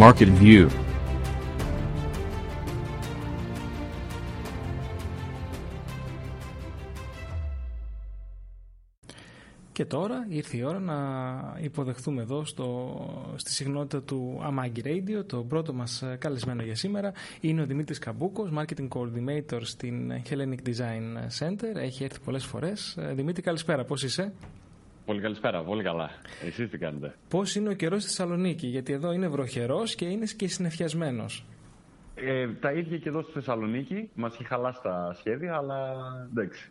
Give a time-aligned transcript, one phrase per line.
[0.00, 0.68] Market View
[9.72, 10.94] Και τώρα ήρθε η ώρα να
[11.60, 17.62] υποδεχθούμε εδώ στο, στη συχνότητα του Amagi Radio το πρώτο μας καλεσμένο για σήμερα είναι
[17.62, 21.76] ο Δημήτρης Καμπούκος, Marketing Coordinator στην Hellenic Design Center.
[21.76, 22.96] Έχει έρθει πολλές φορές.
[22.96, 24.32] Ε, Δημήτρη καλησπέρα, πώς είσαι;
[25.04, 26.10] Πολύ καλησπέρα, πολύ καλά.
[26.44, 30.24] Εσείς τι κάνετε; Πώς είναι ο καιρός στη Θεσσαλονίκη, γιατί εδώ είναι βροχερός και είναι
[30.36, 31.44] και συνεφιασμένος.
[32.14, 34.10] Ε, τα ίδια και εδώ στη Θεσσαλονίκη.
[34.14, 35.94] Μας έχει χαλάσει τα σχέδια, αλλά
[36.30, 36.70] εντάξει.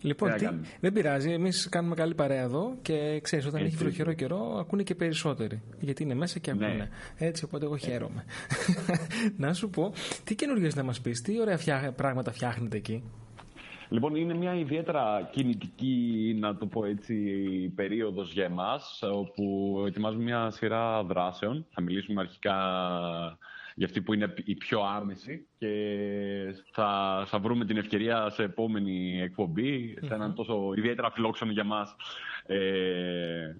[0.00, 0.46] Λοιπόν, τι,
[0.80, 1.30] δεν πειράζει.
[1.30, 5.62] Εμείς κάνουμε καλή παρέα εδώ και ξέρεις, όταν έχει βροχερό καιρό, ακούνε και περισσότεροι.
[5.80, 6.74] Γιατί είναι μέσα και ακούνε.
[6.74, 6.88] Ναι.
[7.16, 8.24] Έτσι, οπότε εγώ χαίρομαι.
[9.36, 9.92] να σου πω,
[10.24, 13.02] τι καινούργιε να μας πεις, τι ωραία φτιά, πράγματα φτιάχνετε εκεί;
[13.90, 17.14] Λοιπόν, είναι μια ιδιαίτερα κινητική, να το πω έτσι,
[17.74, 21.66] περίοδος για εμάς, όπου ετοιμάζουμε μια σειρά δράσεων.
[21.70, 22.54] Θα μιλήσουμε αρχικά
[23.74, 25.74] για αυτή που είναι η πιο άμεση και
[26.72, 31.96] θα, θα βρούμε την ευκαιρία σε επόμενη εκπομπή, σε έναν τόσο ιδιαίτερα φιλόξενο για μας
[32.46, 33.56] ε,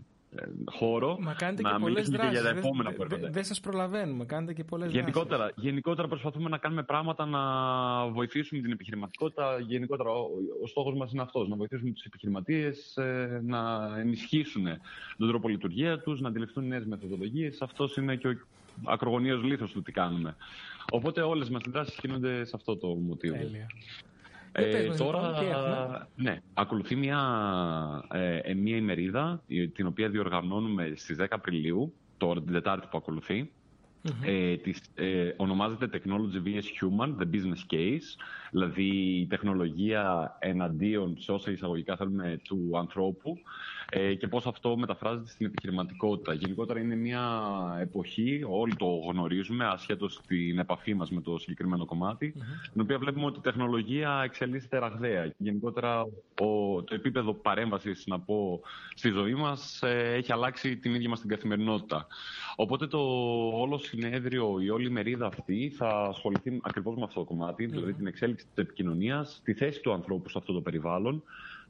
[0.65, 2.41] χώρο Μα κάνετε να και πολλές δράσεις.
[2.41, 3.31] για τα επόμενα που έρχονται.
[3.31, 5.63] Δεν σας προλαβαίνουμε, κάνετε και πολλές γενικότερα, δράσεις.
[5.63, 7.41] Γενικότερα προσπαθούμε να κάνουμε πράγματα να
[8.09, 9.59] βοηθήσουμε την επιχειρηματικότητα.
[9.67, 10.29] Γενικότερα ο,
[10.63, 14.65] ο στόχος μας είναι αυτός, να βοηθήσουμε τους επιχειρηματίες ε, να ενισχύσουν
[15.19, 17.63] τον τρόπο λειτουργία τους, να αντιληφθούν νέες μεθοδολογίες.
[17.63, 18.37] Αυτός είναι και ο
[18.85, 20.37] ακρογωνίος λίθος του τι κάνουμε.
[20.93, 23.37] Οπότε όλες μας οι δράσεις κινούνται σε αυτό το μοτίβο.
[24.53, 27.21] Ε, τώρα, ναι, ακολουθεί μια,
[28.13, 29.43] ε, μια ημερίδα
[29.75, 33.51] την οποία διοργανώνουμε στις 10 Απριλίου, τώρα την Τετάρτη που ακολουθεί.
[34.25, 38.21] Ε, της, ε, ονομάζεται Technology vs Human, the business case,
[38.51, 38.87] δηλαδή
[39.21, 43.39] η τεχνολογία εναντίον σε όσα εισαγωγικά θέλουμε του ανθρώπου
[43.91, 46.35] ε, και πώς αυτό μεταφράζεται στην επιχειρηματικότητα.
[46.35, 47.43] Γενικότερα είναι μια
[47.81, 52.71] εποχή, όλοι το γνωρίζουμε, ασχέτως την επαφή μας με το συγκεκριμένο κομμάτι, mm-hmm.
[52.73, 55.33] την οποία βλέπουμε ότι η τεχνολογία εξελίσσεται ραγδαία.
[55.37, 56.01] Γενικότερα
[56.41, 58.61] ο, το επίπεδο παρέμβασης, να πω,
[58.95, 62.07] στη ζωή μας ε, έχει αλλάξει την ίδια μας την καθημερινότητα.
[62.57, 62.99] Οπότε το
[63.55, 68.07] όλο συνέδριο, η όλη μερίδα αυτή θα ασχοληθεί ακριβώς με αυτό το κομμάτι, δηλαδή την
[68.07, 71.23] εξέλιξη της επικοινωνίας, τη θέση του ανθρώπου σε αυτό το περιβάλλον,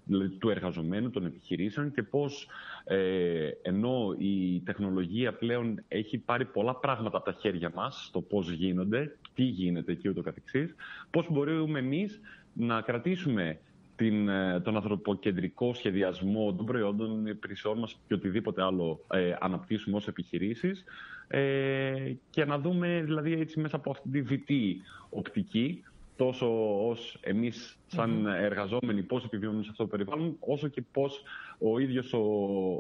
[0.04, 2.48] δηλαδή του εργαζομένου, των επιχειρήσεων και πώς
[2.84, 8.50] ε, ενώ η τεχνολογία πλέον έχει πάρει πολλά πράγματα από τα χέρια μας, το πώς
[8.50, 10.74] γίνονται, τι γίνεται και ούτω καθεξής,
[11.10, 12.20] πώς μπορούμε εμείς
[12.52, 13.58] να κρατήσουμε
[14.00, 20.08] την, ε, τον ανθρωποκεντρικό σχεδιασμό των προϊόντων, υπηρεσιών μας και οτιδήποτε άλλο ε, αναπτύσσουμε ως
[20.08, 20.84] επιχειρήσεις
[21.28, 24.80] ε, και να δούμε δηλαδή έτσι μέσα από αυτή τη δυτή
[25.10, 25.82] οπτική
[26.20, 26.46] τόσο
[26.88, 31.22] ως εμείς σαν εργαζόμενοι πώς επιβιώνουμε σε αυτό το περιβάλλον, όσο και πώς
[31.58, 32.20] ο ίδιος ο,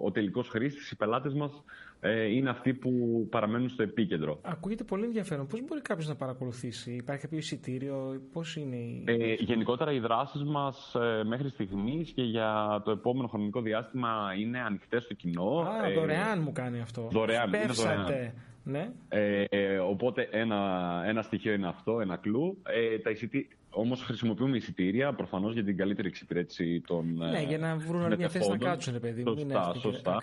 [0.04, 1.62] ο τελικός χρήστης, οι πελάτες μας,
[2.00, 2.90] ε, είναι αυτοί που
[3.30, 4.40] παραμένουν στο επίκεντρο.
[4.42, 5.46] Ακούγεται πολύ ενδιαφέρον.
[5.46, 9.04] Πώς μπορεί κάποιος να παρακολουθήσει, υπάρχει κάποιο εισιτήριο, πώς είναι η...
[9.06, 14.60] Ε, γενικότερα οι δράσεις μας ε, μέχρι στιγμής και για το επόμενο χρονικό διάστημα είναι
[14.60, 15.58] ανοιχτές στο κοινό.
[15.58, 17.08] Α, ε, δωρεάν μου κάνει αυτό.
[17.12, 18.32] Δωρεάν, είναι δωρεάν.
[18.64, 18.90] Ναι.
[19.08, 22.58] Ε, ε, οπότε ένα, ένα στοιχείο είναι αυτό, ένα κλου.
[22.62, 23.48] Ε, τα εισιτή...
[23.72, 27.14] Όμως χρησιμοποιούμε εισιτήρια προφανώς για την καλύτερη εξυπηρέτηση των.
[27.16, 29.36] Ναι, για να βρουν μια θέση να κάτσουν, παιδί μου.
[29.38, 30.20] Σωστά, σωστά.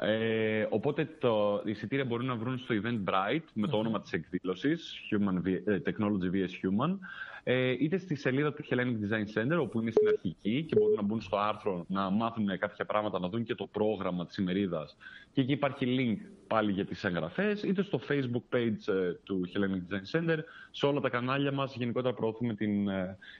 [0.00, 4.94] Ε, οπότε το, οι εισιτήρια μπορούν να βρουν στο Eventbrite με το όνομα της εκδήλωσης
[5.10, 6.98] Human, ε, Technology vs Human.
[7.42, 11.02] Ε, είτε στη σελίδα του Hellenic Design Center όπου είναι στην αρχική και μπορούν να
[11.02, 14.96] μπουν στο άρθρο να μάθουν κάποια πράγματα, να δουν και το πρόγραμμα της ημερίδας.
[15.32, 19.92] Και εκεί υπάρχει link πάλι για τις εγγραφές είτε στο Facebook page ε, του Hellenic
[19.92, 20.38] Design Center.
[20.70, 22.88] Σε όλα τα κανάλια μας γενικότερα προωθούμε την,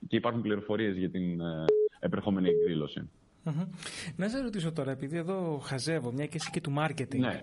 [0.09, 1.41] και υπάρχουν πληροφορίες για την
[2.01, 3.11] επερχόμενη εκδήλωση.
[4.17, 7.19] Να σε ρωτήσω τώρα, επειδή εδώ χαζεύω, μια και εσύ και του marketing.
[7.19, 7.43] Ναι.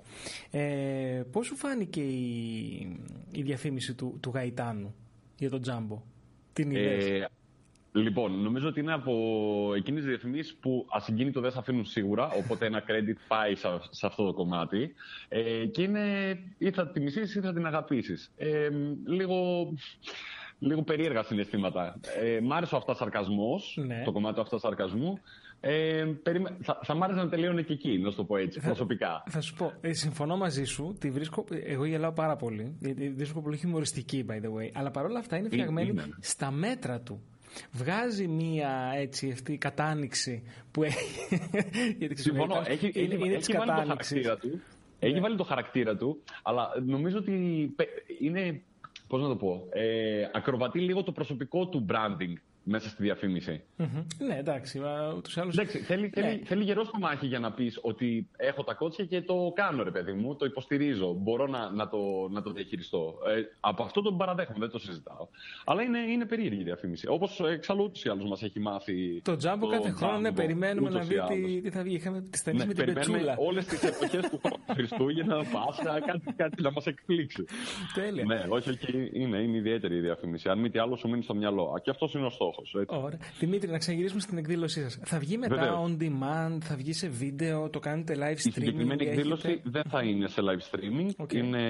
[0.52, 3.00] Ε, πώς σου φάνηκε η,
[3.32, 4.96] η διαφήμιση του, του Γαϊτάνου
[5.38, 6.02] για τον Τζάμπο;
[6.54, 7.28] Την ε,
[7.92, 9.14] Λοιπόν, νομίζω ότι είναι από
[9.76, 12.28] εκείνες τις διαφημίσεις που ασυγκίνητο δεν σε αφήνουν σίγουρα.
[12.28, 13.56] Οπότε ένα credit πάει
[13.90, 14.94] σε, αυτό το κομμάτι.
[15.28, 18.32] Ε, και είναι ή θα τη μισήσεις ή θα την αγαπήσεις.
[18.38, 18.70] Ε,
[19.06, 19.70] λίγο
[20.60, 22.00] λίγο περίεργα συναισθήματα.
[22.22, 24.02] Ε, μ' άρεσε ο αυτασαρκασμό, ναι.
[24.06, 25.20] το κομμάτι του αυτασαρκασμού.
[25.68, 26.58] Ε, περιμέ...
[26.62, 29.24] θα, θα μ' άρεσε να τελείωνε και εκεί, να σου το πω έτσι, προσωπικά.
[29.30, 30.96] Θα σου πω, ε, συμφωνώ μαζί σου.
[31.00, 32.78] Τη βρίσκω, εγώ γελάω πάρα πολύ.
[32.82, 34.70] τη βρίσκω πολύ χιουμοριστική, by the way.
[34.74, 36.10] Αλλά παρόλα αυτά είναι φτιαγμένη είναι.
[36.20, 37.22] στα μέτρα του.
[37.72, 41.40] Βγάζει μία έτσι αυτή κατάνοιξη που έχει.
[42.00, 42.64] Γιατί Συμφωνώ.
[42.66, 44.62] Έχει, είναι, έχει, είναι έχει βάλει το χαρακτήρα του.
[45.00, 45.20] Έχει ναι.
[45.20, 47.32] βάλει το χαρακτήρα του, αλλά νομίζω ότι
[48.20, 48.62] είναι
[49.08, 52.34] πώς να το πω, ε, ακροβατεί λίγο το προσωπικό του branding
[52.68, 53.64] μέσα στη διαφήμιση.
[54.18, 54.82] Ναι, εντάξει.
[55.18, 55.58] Ούτως άλλως...
[55.58, 56.22] εντάξει θέλει, ναι.
[56.22, 59.84] θέλει, θέλει γερό στο μάχη για να πεις ότι έχω τα κότσια και το κάνω,
[59.84, 60.36] ρε παιδί μου.
[60.36, 61.14] Το υποστηρίζω.
[61.14, 61.98] Μπορώ να, να, το,
[62.30, 63.18] να το διαχειριστώ.
[63.28, 65.28] Ε, από αυτό τον παραδέχομαι, δεν το συζητάω.
[65.66, 67.08] Αλλά είναι, είναι περίεργη η διαφήμιση.
[67.08, 69.22] Όπως εξάλλου ούτως ή άλλως μας έχει μάθει.
[69.22, 71.96] Το τζάμπο κάθε χρόνο, ναι, περιμένουμε να δει τι, τι θα βγει.
[71.96, 73.36] Είχαμε τις ταινίες ναι, με την πετσούλα.
[73.38, 74.42] Όλες τις εποχές του
[74.74, 77.46] Χριστούγεννα, Πάσχα, κάτι, κάτι να μας εκπλήξει.
[77.94, 78.24] Τέλεια.
[78.26, 80.50] Ναι, όχι, όχι, είναι, είναι ιδιαίτερη η διαφήμιση.
[80.50, 81.80] Αν μη τι άλλο σου μείνει στο μυαλό.
[81.84, 82.55] Και αυτός είναι ο στόχος.
[82.88, 83.20] Ωραία.
[83.40, 85.00] Δημήτρη, να ξαναγυρίσουμε στην εκδήλωσή σας.
[85.04, 85.96] Θα βγει μετά Βεβαίως.
[85.98, 88.48] on demand, θα βγει σε βίντεο, το κάνετε live streaming.
[88.48, 89.70] Η συγκεκριμένη εκδήλωση έχετε...
[89.70, 91.24] δεν θα είναι σε live streaming.
[91.24, 91.34] Okay.
[91.34, 91.64] Είναι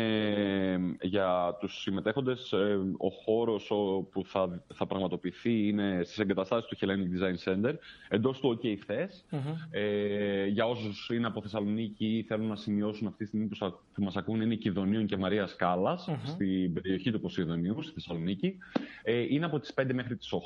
[0.73, 3.71] ε, για τους συμμετέχοντες ε, ο χώρος
[4.11, 7.73] που θα, θα πραγματοποιηθεί είναι στις εγκαταστάσεις του Hellenic Design Center
[8.09, 9.35] εντός του OK Fest.
[9.35, 9.55] Mm-hmm.
[9.71, 13.57] Ε, για όσους είναι από Θεσσαλονίκη ή θέλουν να σημειώσουν αυτή τη στιγμή που,
[13.93, 16.19] που μας ακούνε, είναι Κιδονίων και Μαρίας Κάλλα, mm-hmm.
[16.23, 18.57] στην περιοχή του Ποσειδονίου, στη Θεσσαλονίκη.
[19.03, 20.39] Ε, είναι από τις 5 μέχρι τις 8.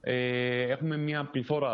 [0.00, 1.72] Ε, έχουμε μια πληθώρα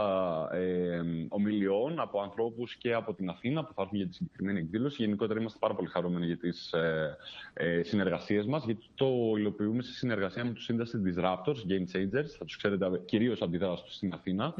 [0.53, 5.03] ε, ομιλιών από ανθρώπους και από την Αθήνα που θα έρθουν για τη συγκεκριμένη εκδήλωση.
[5.03, 7.17] Γενικότερα είμαστε πάρα πολύ χαρούμενοι για τις ε,
[7.55, 9.07] ε, συνεργασίες μας, γιατί το
[9.37, 14.13] υλοποιούμε σε συνεργασία με τους Industry Disruptors, Game Changers, θα τους ξέρετε κυρίως αντιδράσεις στην
[14.13, 14.55] Αθήνα,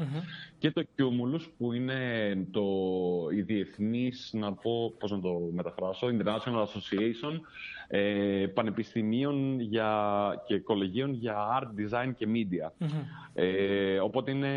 [0.57, 1.99] και το Cumulus που είναι
[2.51, 2.65] το,
[3.35, 7.39] η διεθνής, να πω πώς να το μεταφράσω, International Association
[7.87, 9.89] ε, πανεπιστημίων για,
[10.45, 12.87] και κολεγίων για art, design και media.
[13.33, 14.47] Ε, οπότε είναι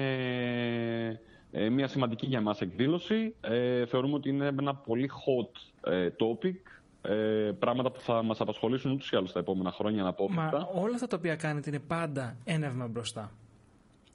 [1.51, 3.35] ε, μια σημαντική για μας εκδήλωση.
[3.41, 5.61] Ε, θεωρούμε ότι είναι ένα πολύ hot
[5.93, 10.13] ε, topic ε, πράγματα που θα μας απασχολήσουν ούτως ή άλλως τα επόμενα χρόνια να
[10.13, 10.31] πω.
[10.31, 13.33] Μα όλα αυτά τα οποία κάνετε είναι πάντα ένα βήμα μπροστά.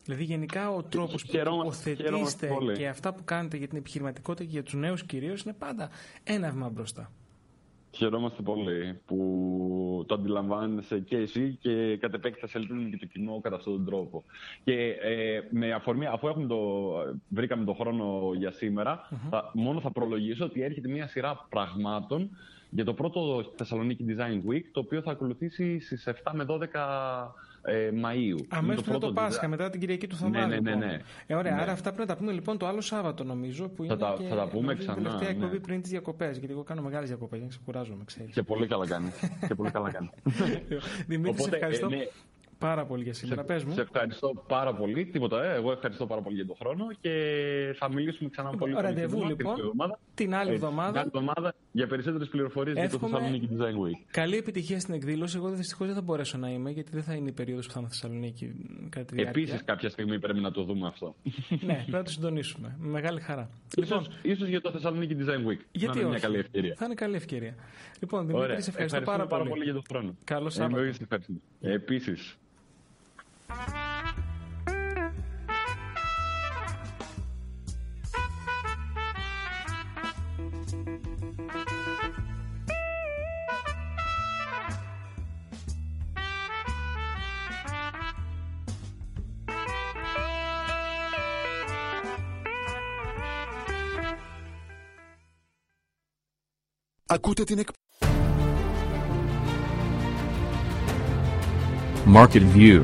[0.03, 4.63] Δηλαδή γενικά ο τρόπος που τοποθετήσετε και αυτά που κάνετε για την επιχειρηματικότητα και για
[4.63, 5.89] τους νέους κυρίως είναι πάντα
[6.23, 7.11] ένα βήμα μπροστά.
[7.95, 13.55] Χαιρόμαστε πολύ που το αντιλαμβάνεσαι και εσύ και κατ' επέκταση ελπίζουμε και το κοινό κατά
[13.55, 14.23] αυτόν τον τρόπο.
[14.63, 16.91] Και ε, με αφορμή, αφού έχουμε το,
[17.27, 22.29] βρήκαμε τον χρόνο για σημερα θα, μόνο θα προλογίσω ότι έρχεται μια σειρά πραγμάτων
[22.69, 26.55] για το πρώτο Θεσσαλονίκη Design Week, το οποίο θα ακολουθήσει στις 7 με 12
[27.65, 28.45] ε, Μαΐου.
[28.49, 30.39] Αμέσω μετά το Πάσχα, μετά την Κυριακή του Θωμά.
[30.39, 30.87] Ναι, ναι, ναι, λοιπόν.
[30.87, 30.99] ναι.
[31.27, 31.61] Ε, ωραία, ναι.
[31.61, 33.69] άρα αυτά πρέπει να τα πούμε λοιπόν το άλλο Σάββατο νομίζω.
[33.69, 34.99] Που είναι θα, τα, και, θα τα πούμε ξανά.
[34.99, 35.59] Είναι τελευταία εκπομπή ναι.
[35.59, 36.37] πριν τις διακοπές.
[36.37, 38.33] Γιατί εγώ κάνω μεγάλες διακοπές για να ξεκουράζομαι, ξέρεις.
[38.33, 39.11] Και πολύ καλά κάνει.
[39.47, 40.09] και πολύ καλά κάνει.
[41.07, 41.85] Δημήτρη, σε ευχαριστώ.
[41.85, 42.07] Ε, ναι,
[42.57, 43.41] πάρα πολύ για σήμερα.
[43.41, 43.73] Σε, Πες μου.
[43.73, 45.05] σε ευχαριστώ πάρα πολύ.
[45.05, 45.55] Τίποτα, ε.
[45.55, 48.81] εγώ ευχαριστώ πάρα πολύ για τον χρόνο και θα μιλήσουμε ξανά λοιπόν, πολύ.
[48.81, 49.55] Ραντεβού λοιπόν
[50.13, 50.91] την άλλη εβδομάδα.
[50.91, 54.05] Την άλλη εβδομάδα για περισσότερες πληροφορίες για το Θεσσαλονίκη Design Week.
[54.11, 55.37] Καλή επιτυχία στην εκδήλωση.
[55.37, 57.79] Εγώ δυστυχώς δεν θα μπορέσω να είμαι γιατί δεν θα είναι η περίοδος που θα
[57.79, 58.53] είμαι Θεσσαλονίκη
[58.89, 59.41] κατά τη διάρκεια.
[59.41, 61.15] Επίσης κάποια στιγμή πρέπει να το δούμε αυτό.
[61.49, 62.75] ναι, πρέπει να το συντονίσουμε.
[62.79, 63.49] Με μεγάλη χαρά.
[63.77, 65.59] Λοιπόν, ίσως για το Θεσσαλονίκη Design Week.
[65.71, 66.75] Γιατί να είναι μια καλή ευκαιρία.
[66.77, 67.55] Θα είναι καλή ευκαιρία.
[67.99, 69.63] Λοιπόν, Δημήτρη, σε ευχαριστώ πάρα, πάρα πολύ.
[69.63, 70.15] για τον χρόνο.
[70.23, 70.91] Καλό Σάββατο.
[71.61, 72.37] Επίσης.
[97.05, 97.67] Ακούτε την εκ...
[102.13, 102.83] Market View